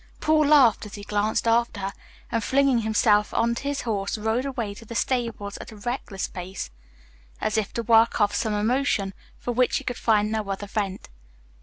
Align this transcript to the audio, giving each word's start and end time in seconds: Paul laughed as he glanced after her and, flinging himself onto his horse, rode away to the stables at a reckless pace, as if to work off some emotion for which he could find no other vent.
Paul 0.19 0.47
laughed 0.47 0.87
as 0.87 0.95
he 0.95 1.03
glanced 1.03 1.47
after 1.47 1.79
her 1.79 1.93
and, 2.31 2.43
flinging 2.43 2.79
himself 2.79 3.31
onto 3.35 3.61
his 3.67 3.81
horse, 3.81 4.17
rode 4.17 4.45
away 4.45 4.73
to 4.73 4.83
the 4.83 4.95
stables 4.95 5.57
at 5.59 5.71
a 5.71 5.75
reckless 5.75 6.27
pace, 6.27 6.71
as 7.39 7.55
if 7.55 7.71
to 7.73 7.83
work 7.83 8.19
off 8.19 8.33
some 8.33 8.55
emotion 8.55 9.13
for 9.37 9.51
which 9.51 9.77
he 9.77 9.83
could 9.83 9.97
find 9.99 10.31
no 10.31 10.49
other 10.49 10.65
vent. 10.65 11.09